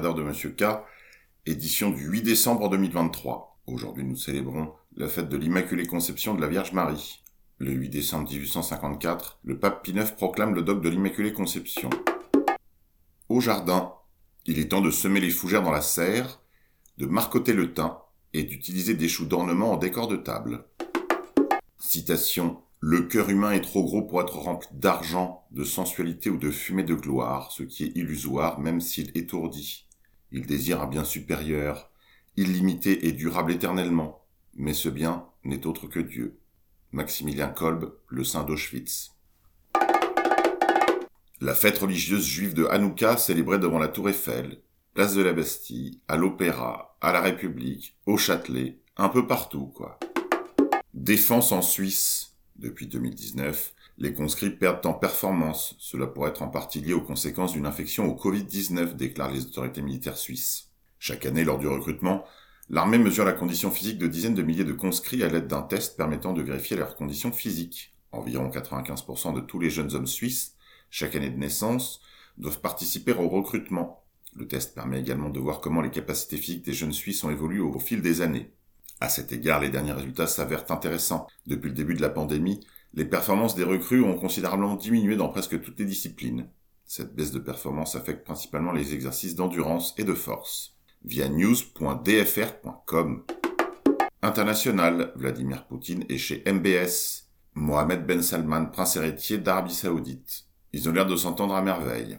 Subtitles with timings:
[0.00, 0.64] de Monsieur K,
[1.46, 3.58] édition du 8 décembre 2023.
[3.66, 7.22] Aujourd'hui, nous célébrons la fête de l'Immaculée Conception de la Vierge Marie.
[7.58, 11.88] Le 8 décembre 1854, le pape Pie IX proclame le dogme de l'Immaculée Conception.
[13.30, 13.94] Au jardin,
[14.44, 16.42] il est temps de semer les fougères dans la serre,
[16.98, 17.92] de marcoter le thym
[18.34, 20.66] et d'utiliser des choux d'ornement en décor de table.
[21.78, 26.50] Citation le cœur humain est trop gros pour être rempli d'argent, de sensualité ou de
[26.50, 29.85] fumée de gloire, ce qui est illusoire même s'il étourdit.
[30.36, 31.90] Il désire un bien supérieur,
[32.36, 34.22] illimité et durable éternellement,
[34.54, 36.38] mais ce bien n'est autre que Dieu.
[36.92, 39.12] Maximilien Kolb, le saint d'Auschwitz.
[41.40, 44.60] La fête religieuse juive de Hanouka célébrée devant la tour Eiffel,
[44.92, 49.98] place de la Bastille, à l'Opéra, à la République, au Châtelet, un peu partout, quoi.
[50.92, 55.74] Défense en Suisse, depuis 2019, les conscrits perdent en performance.
[55.78, 59.82] Cela pourrait être en partie lié aux conséquences d'une infection au Covid-19, déclarent les autorités
[59.82, 60.70] militaires suisses.
[60.98, 62.24] Chaque année, lors du recrutement,
[62.68, 65.96] l'armée mesure la condition physique de dizaines de milliers de conscrits à l'aide d'un test
[65.96, 67.94] permettant de vérifier leurs conditions physiques.
[68.12, 70.54] Environ 95% de tous les jeunes hommes suisses,
[70.90, 72.00] chaque année de naissance,
[72.38, 74.02] doivent participer au recrutement.
[74.34, 77.60] Le test permet également de voir comment les capacités physiques des jeunes Suisses ont évolué
[77.60, 78.50] au fil des années.
[79.00, 81.26] À cet égard, les derniers résultats s'avèrent intéressants.
[81.46, 82.60] Depuis le début de la pandémie,
[82.96, 86.48] les performances des recrues ont considérablement diminué dans presque toutes les disciplines.
[86.86, 90.78] Cette baisse de performance affecte principalement les exercices d'endurance et de force.
[91.04, 93.24] Via news.dfr.com.
[94.22, 97.26] International, Vladimir Poutine est chez MBS.
[97.54, 100.46] Mohamed Ben Salman, prince héritier d'Arabie Saoudite.
[100.72, 102.18] Ils ont l'air de s'entendre à merveille.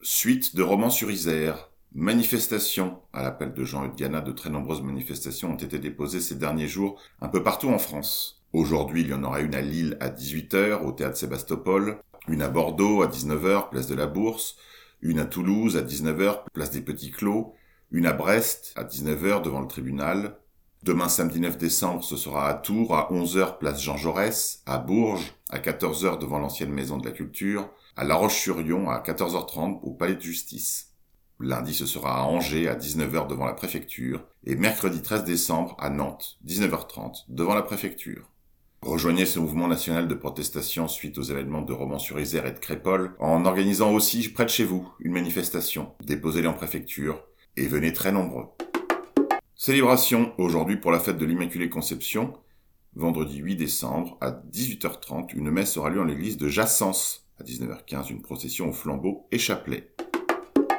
[0.00, 1.70] Suite de romans sur Isère.
[1.94, 3.02] Manifestations.
[3.12, 6.98] À l'appel de Jean Ghana, de très nombreuses manifestations ont été déposées ces derniers jours
[7.20, 8.35] un peu partout en France.
[8.56, 12.48] Aujourd'hui, il y en aura une à Lille à 18h au théâtre Sébastopol, une à
[12.48, 14.56] Bordeaux à 19h, place de la Bourse,
[15.02, 17.52] une à Toulouse à 19h, place des Petits Clos,
[17.90, 20.38] une à Brest à 19h devant le tribunal.
[20.84, 25.34] Demain samedi 9 décembre, ce sera à Tours à 11h, place Jean Jaurès, à Bourges
[25.50, 30.16] à 14h devant l'ancienne maison de la culture, à La Roche-sur-Yon à 14h30 au palais
[30.16, 30.94] de justice.
[31.40, 35.90] Lundi, ce sera à Angers à 19h devant la préfecture et mercredi 13 décembre à
[35.90, 38.30] Nantes, 19h30, devant la préfecture.
[38.86, 43.44] Rejoignez ce mouvement national de protestation suite aux événements de Romans-sur-Isère et de Crépole en
[43.44, 45.92] organisant aussi près de chez vous une manifestation.
[46.04, 47.20] Déposez-les en préfecture
[47.56, 48.46] et venez très nombreux.
[49.56, 52.34] Célébration aujourd'hui pour la fête de l'Immaculée Conception.
[52.94, 57.24] Vendredi 8 décembre à 18h30, une messe aura lieu en l'église de Jassens.
[57.40, 59.90] À 19h15, une procession au flambeau et chapelet.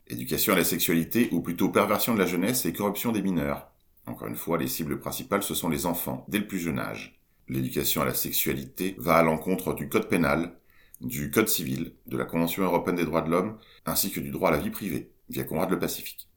[0.07, 3.69] Éducation à la sexualité, ou plutôt perversion de la jeunesse et corruption des mineurs.
[4.05, 7.16] Encore une fois, les cibles principales, ce sont les enfants, dès le plus jeune âge.
[7.49, 10.57] L'éducation à la sexualité va à l'encontre du code pénal,
[11.01, 14.49] du code civil, de la Convention européenne des droits de l'homme, ainsi que du droit
[14.49, 16.27] à la vie privée, via Conrad le Pacifique.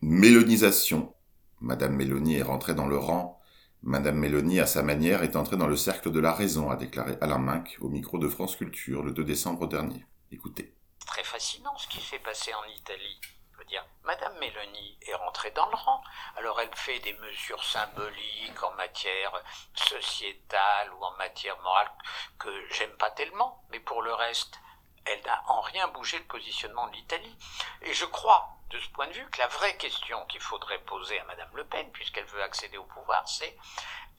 [0.00, 1.14] Mélonisation.
[1.60, 3.40] Madame Mélanie est rentrée dans le rang.
[3.82, 7.16] Madame Mélanie, à sa manière, est entrée dans le cercle de la raison, a déclaré
[7.20, 10.04] Alain Minck au micro de France Culture le 2 décembre dernier.
[10.30, 10.74] Écoutez
[11.12, 13.20] très fascinant ce qui s'est passé en Italie.
[14.04, 16.02] Madame Mélanie est rentrée dans le rang.
[16.36, 19.32] Alors elle fait des mesures symboliques en matière
[19.74, 21.90] sociétale ou en matière morale
[22.38, 24.58] que j'aime pas tellement, mais pour le reste,
[25.04, 27.36] elle n'a en rien bougé le positionnement de l'Italie.
[27.82, 31.18] Et je crois, de ce point de vue, que la vraie question qu'il faudrait poser
[31.20, 33.56] à Madame Le Pen, puisqu'elle veut accéder au pouvoir, c'est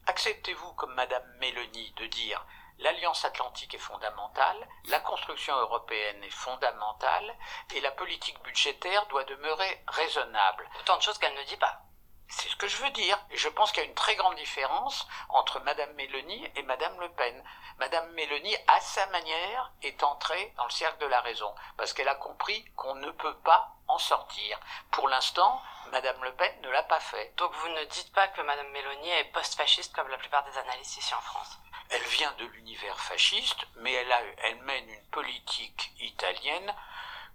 [0.07, 2.45] acceptez-vous comme Madame Mélanie de dire
[2.79, 7.35] l'alliance atlantique est fondamentale, la construction européenne est fondamentale,
[7.73, 10.69] et la politique budgétaire doit demeurer raisonnable.
[10.79, 11.81] Autant de choses qu'elle ne dit pas.
[12.29, 13.17] C'est ce que je veux dire.
[13.29, 16.99] Et je pense qu'il y a une très grande différence entre Madame Mélanie et Madame
[16.99, 17.43] Le Pen.
[17.77, 22.07] Madame Mélanie, à sa manière, est entrée dans le cercle de la raison, parce qu'elle
[22.07, 24.59] a compris qu'on ne peut pas en sortir.
[24.91, 25.61] Pour l'instant,
[25.91, 27.33] Madame Le Pen ne l'a pas fait.
[27.37, 30.97] Donc vous ne dites pas que Madame Mélanie est post-fasciste comme la plupart des analystes
[30.97, 31.59] ici en France?
[31.89, 36.73] Elle vient de l'univers fasciste, mais elle, a, elle mène une politique italienne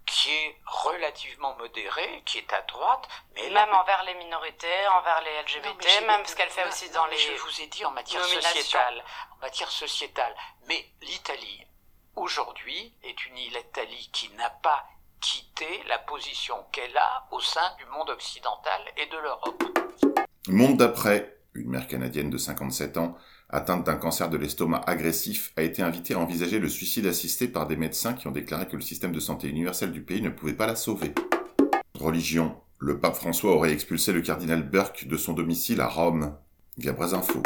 [0.07, 5.43] qui est relativement modérée, qui est à droite, mais même envers les minorités, envers les
[5.43, 7.19] LGBT, même ce qu'elle fait aussi dans les.
[7.19, 9.05] Je vous ai dit en matière sociétale,
[9.37, 10.35] en matière sociétale.
[10.67, 11.67] Mais l'Italie
[12.17, 14.85] aujourd'hui est une Italie qui n'a pas
[15.21, 19.63] quitté la position qu'elle a au sein du monde occidental et de l'Europe.
[20.49, 23.17] Monde d'après, une mère canadienne de 57 ans
[23.51, 27.67] atteinte d'un cancer de l'estomac agressif, a été invitée à envisager le suicide assisté par
[27.67, 30.53] des médecins qui ont déclaré que le système de santé universel du pays ne pouvait
[30.53, 31.13] pas la sauver.
[31.99, 32.57] Religion.
[32.79, 36.35] Le pape François aurait expulsé le cardinal Burke de son domicile à Rome,
[36.77, 37.43] via Brasinfo.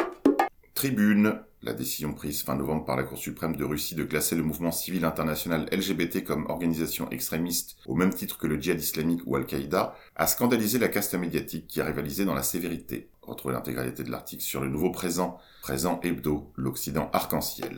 [0.75, 1.39] Tribune.
[1.63, 4.73] La décision prise fin novembre par la Cour suprême de Russie de classer le mouvement
[4.73, 9.95] civil international LGBT comme organisation extrémiste au même titre que le djihad islamique ou Al-Qaïda
[10.17, 13.11] a scandalisé la caste médiatique qui a rivalisé dans la sévérité.
[13.23, 17.75] Retrouvez l'intégralité de l'article sur le nouveau présent, présent hebdo, l'Occident arc-en-ciel.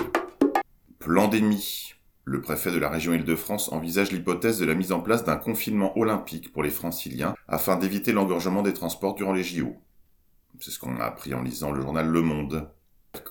[0.98, 1.92] Plandémie.
[2.24, 5.98] Le préfet de la région Île-de-France envisage l'hypothèse de la mise en place d'un confinement
[5.98, 9.76] olympique pour les franciliens afin d'éviter l'engorgement des transports durant les JO.
[10.58, 12.70] C'est ce qu'on a appris en lisant le journal Le Monde.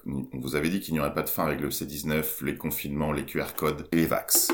[0.06, 3.14] On vous avait dit qu'il n'y aurait pas de fin avec le C19, les confinements,
[3.14, 4.52] les QR codes et les vax.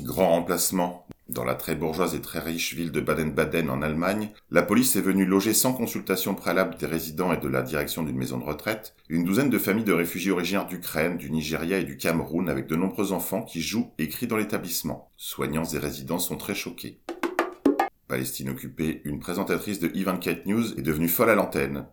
[0.00, 1.06] Grand remplacement.
[1.28, 5.00] Dans la très bourgeoise et très riche ville de Baden-Baden en Allemagne, la police est
[5.00, 8.94] venue loger sans consultation préalable des résidents et de la direction d'une maison de retraite
[9.08, 12.76] une douzaine de familles de réfugiés originaires d'Ukraine, du Nigeria et du Cameroun avec de
[12.76, 15.10] nombreux enfants qui jouent et crient dans l'établissement.
[15.16, 17.00] Soignants et résidents sont très choqués.
[18.08, 21.86] Palestine occupée, une présentatrice de Kate News est devenue folle à l'antenne.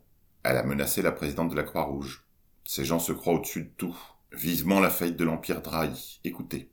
[0.43, 2.25] Elle a menacé la présidente de la Croix-Rouge.
[2.63, 3.97] Ces gens se croient au-dessus de tout.
[4.31, 6.19] Vivement la faillite de l'Empire Drahi.
[6.23, 6.71] Écoutez.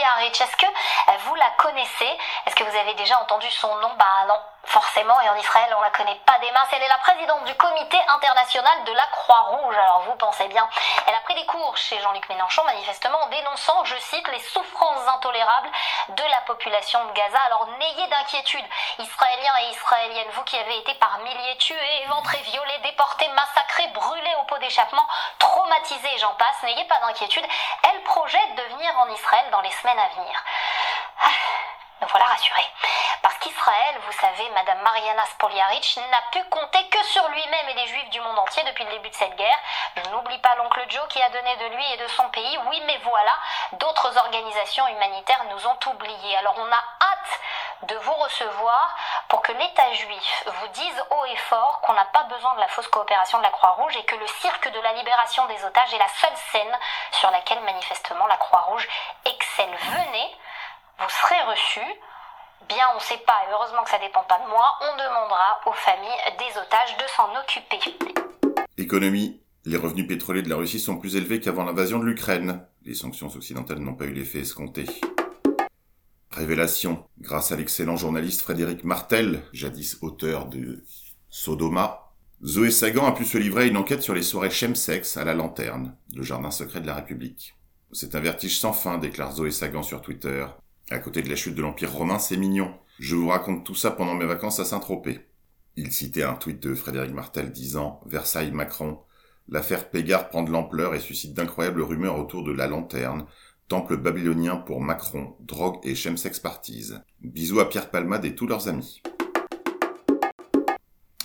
[0.00, 2.18] Est-ce que euh, vous la connaissez?
[2.46, 3.90] Est-ce que vous avez déjà entendu son nom?
[3.96, 6.68] Bah non, forcément, et en Israël, on la connaît pas des masses.
[6.72, 9.76] Elle est la présidente du comité international de la Croix-Rouge.
[9.76, 10.68] Alors vous pensez bien,
[11.06, 15.06] elle a pris des cours chez Jean-Luc Mélenchon, manifestement en dénonçant, je cite, les souffrances
[15.08, 15.70] intolérables
[16.08, 17.38] de la population de Gaza.
[17.46, 18.64] Alors n'ayez d'inquiétude,
[18.98, 24.34] Israéliens et Israéliennes, vous qui avez été par milliers tués, éventrés, violés, déportés, massacrés, brûlés
[24.40, 25.06] au pot d'échappement,
[25.38, 27.46] traumatisés, j'en passe, n'ayez pas d'inquiétude.
[27.92, 30.44] Elle projette de venir en Israël dans les semaines à venir.
[31.20, 32.66] Ah, me voilà rassurée.
[33.20, 37.86] Parce qu'Israël, vous savez, Madame Mariana Spoliaric n'a pu compter que sur lui-même et les
[37.86, 39.58] juifs du monde entier depuis le début de cette guerre.
[39.96, 42.58] Je n'oublie pas l'oncle Joe qui a donné de lui et de son pays.
[42.66, 43.32] Oui, mais voilà,
[43.72, 46.36] d'autres organisations humanitaires nous ont oubliés.
[46.38, 47.40] Alors on a hâte
[47.88, 48.96] de vous recevoir
[49.28, 52.68] pour que l'État juif vous dise haut et fort qu'on n'a pas besoin de la
[52.68, 55.98] fausse coopération de la Croix-Rouge et que le cirque de la libération des otages est
[55.98, 56.78] la seule scène
[57.12, 58.88] sur laquelle manifestement la Croix-Rouge
[59.24, 59.74] excelle.
[59.90, 60.36] Venez,
[60.98, 62.00] vous serez reçus.
[62.68, 65.60] Bien, on ne sait pas, et heureusement que ça dépend pas de moi, on demandera
[65.66, 67.80] aux familles des otages de s'en occuper.
[68.78, 69.40] Économie.
[69.64, 72.66] Les revenus pétroliers de la Russie sont plus élevés qu'avant l'invasion de l'Ukraine.
[72.84, 74.86] Les sanctions occidentales n'ont pas eu l'effet escompté.
[76.32, 77.04] Révélation.
[77.20, 80.82] Grâce à l'excellent journaliste Frédéric Martel, jadis auteur de
[81.28, 85.24] Sodoma, Zoé Sagan a pu se livrer à une enquête sur les soirées chemsex à
[85.24, 87.54] la lanterne, le jardin secret de la République.
[87.92, 90.46] C'est un vertige sans fin, déclare Zoé Sagan sur Twitter.
[90.90, 92.72] À côté de la chute de l'Empire romain, c'est mignon.
[92.98, 95.20] Je vous raconte tout ça pendant mes vacances à Saint-Tropez.
[95.76, 99.00] Il citait un tweet de Frédéric Martel disant Versailles Macron.
[99.48, 103.26] L'affaire Pégard prend de l'ampleur et suscite d'incroyables rumeurs autour de la lanterne,
[103.72, 106.92] temple babylonien pour Macron, drogue et chemsex parties.
[107.22, 109.00] Bisous à Pierre Palmade et tous leurs amis.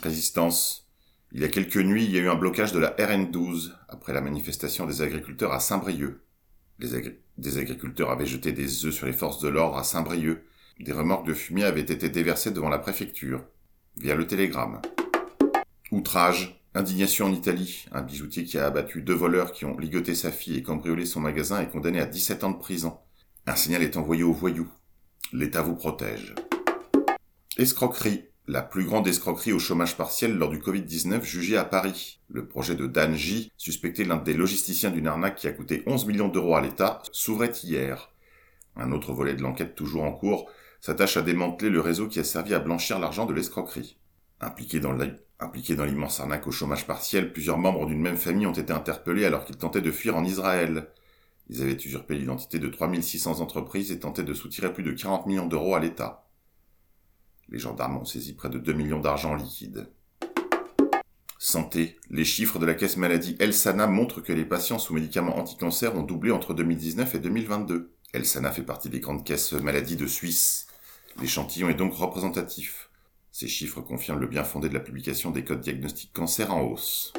[0.01, 0.87] Résistance.
[1.33, 4.13] Il y a quelques nuits, il y a eu un blocage de la RN12 après
[4.13, 6.21] la manifestation des agriculteurs à Saint-Brieuc.
[6.79, 10.41] des agriculteurs avaient jeté des œufs sur les forces de l'ordre à Saint-Brieuc.
[10.79, 13.43] Des remorques de fumier avaient été déversées devant la préfecture,
[13.97, 14.81] via le télégramme.
[15.91, 16.63] Outrage.
[16.77, 17.85] Indignation en Italie.
[17.91, 21.19] Un bijoutier qui a abattu deux voleurs qui ont ligoté sa fille et cambriolé son
[21.19, 22.99] magasin est condamné à 17 ans de prison.
[23.47, 24.71] Un signal est envoyé aux voyous.
[25.33, 26.35] L'État vous protège.
[27.57, 28.25] Escroquerie.
[28.45, 32.19] La plus grande escroquerie au chômage partiel lors du Covid-19 jugée à Paris.
[32.29, 36.05] Le projet de Dan J, suspecté l'un des logisticiens d'une arnaque qui a coûté 11
[36.05, 38.11] millions d'euros à l'État, s'ouvrait hier.
[38.75, 40.47] Un autre volet de l'enquête toujours en cours
[40.79, 43.97] s'attache à démanteler le réseau qui a servi à blanchir l'argent de l'escroquerie.
[44.41, 44.93] Impliqué dans
[45.39, 49.25] Impliqués dans l'immense arnaque au chômage partiel, plusieurs membres d'une même famille ont été interpellés
[49.25, 50.87] alors qu'ils tentaient de fuir en Israël.
[51.49, 55.45] Ils avaient usurpé l'identité de 3600 entreprises et tentaient de soutirer plus de 40 millions
[55.45, 56.27] d'euros à l'État.
[57.49, 59.89] Les gendarmes ont saisi près de 2 millions d'argent liquide.
[61.37, 61.97] Santé.
[62.09, 65.95] Les chiffres de la caisse maladie El Sana montrent que les patients sous médicaments anti-cancer
[65.95, 67.93] ont doublé entre 2019 et 2022.
[68.11, 70.65] El Sana fait partie des grandes caisses maladies de Suisse.
[71.21, 72.86] L'échantillon est donc représentatif.
[73.39, 77.13] Ces chiffres confirment le bien fondé de la publication des codes diagnostiques cancer en hausse.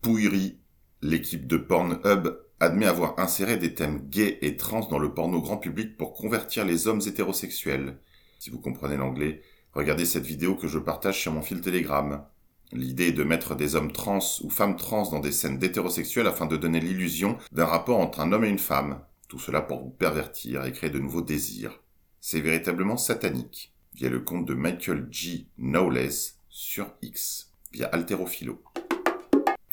[0.00, 0.58] Pouillerie.
[1.02, 5.58] L'équipe de Pornhub admet avoir inséré des thèmes gays et trans dans le porno grand
[5.58, 8.00] public pour convertir les hommes hétérosexuels.
[8.40, 12.24] Si vous comprenez l'anglais, regardez cette vidéo que je partage sur mon fil Telegram.
[12.72, 16.46] L'idée est de mettre des hommes trans ou femmes trans dans des scènes d'hétérosexuels afin
[16.46, 18.98] de donner l'illusion d'un rapport entre un homme et une femme.
[19.28, 21.84] Tout cela pour vous pervertir et créer de nouveaux désirs.
[22.20, 25.48] C'est véritablement satanique via le compte de Michael G.
[25.58, 26.10] Knowles
[26.48, 28.62] sur X, via Alterophilo.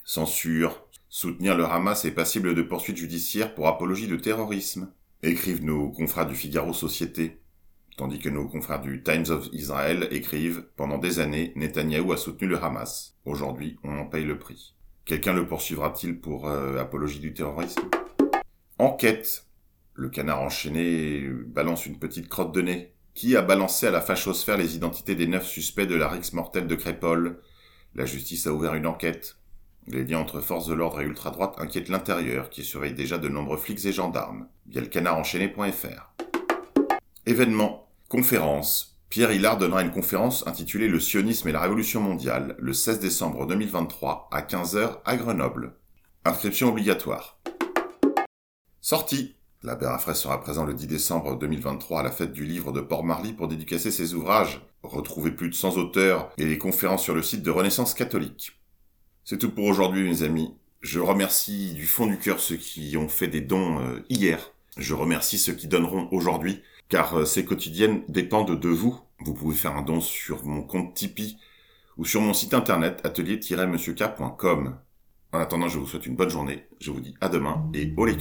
[0.03, 0.87] Censure.
[1.09, 4.91] Soutenir le Hamas est passible de poursuites judiciaires pour apologie de terrorisme.
[5.21, 7.39] Écrivent nos confrères du Figaro Société.
[7.97, 12.47] Tandis que nos confrères du Times of Israel écrivent Pendant des années, Netanyahou a soutenu
[12.47, 13.15] le Hamas.
[13.25, 14.75] Aujourd'hui, on en paye le prix.
[15.05, 17.89] Quelqu'un le poursuivra-t-il pour euh, apologie du terrorisme?
[18.79, 19.45] Enquête.
[19.93, 22.94] Le canard enchaîné balance une petite crotte de nez.
[23.15, 26.67] Qui a balancé à la fachosphère les identités des neuf suspects de la rixe mortelle
[26.67, 27.39] de Crépole
[27.95, 29.37] La justice a ouvert une enquête.
[29.87, 33.55] Les liens entre forces de l'ordre et ultra-droite inquiètent l'intérieur, qui surveille déjà de nombreux
[33.55, 36.13] flics et gendarmes, via le canarenchaîné.fr.
[37.25, 37.87] Événement.
[38.09, 38.99] Conférence.
[39.09, 43.47] Pierre Hillard donnera une conférence intitulée Le sionisme et la révolution mondiale, le 16 décembre
[43.47, 45.77] 2023, à 15h à Grenoble.
[46.25, 47.39] Inscription obligatoire.
[48.81, 49.37] Sortie.
[49.65, 53.33] La Bérafray sera présent le 10 décembre 2023 à la fête du livre de Port-Marly
[53.33, 54.61] pour dédicacer ses ouvrages.
[54.83, 58.61] Retrouvez plus de 100 auteurs et les conférences sur le site de Renaissance catholique.
[59.23, 60.53] C'est tout pour aujourd'hui mes amis.
[60.81, 64.51] Je remercie du fond du cœur ceux qui ont fait des dons euh, hier.
[64.77, 68.99] Je remercie ceux qui donneront aujourd'hui, car euh, ces quotidiennes dépendent de vous.
[69.17, 71.37] Vous pouvez faire un don sur mon compte Tipeee
[71.97, 74.77] ou sur mon site internet atelier-monsieurk.com.
[75.35, 76.63] En attendant, je vous souhaite une bonne journée.
[76.79, 78.15] Je vous dis à demain et au les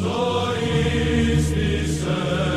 [0.00, 2.55] Зорі спісе.